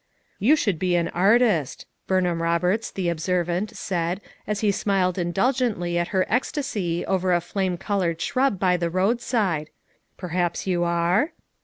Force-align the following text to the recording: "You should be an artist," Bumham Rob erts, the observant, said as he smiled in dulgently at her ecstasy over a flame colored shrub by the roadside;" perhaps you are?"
"You 0.39 0.55
should 0.55 0.79
be 0.79 0.95
an 0.95 1.09
artist," 1.09 1.85
Bumham 2.07 2.41
Rob 2.41 2.63
erts, 2.63 2.91
the 2.91 3.07
observant, 3.07 3.77
said 3.77 4.19
as 4.47 4.61
he 4.61 4.71
smiled 4.71 5.19
in 5.19 5.31
dulgently 5.31 5.95
at 5.99 6.07
her 6.07 6.25
ecstasy 6.27 7.05
over 7.05 7.31
a 7.33 7.39
flame 7.39 7.77
colored 7.77 8.19
shrub 8.19 8.59
by 8.59 8.77
the 8.77 8.89
roadside;" 8.89 9.69
perhaps 10.17 10.65
you 10.65 10.83
are?" 10.83 11.33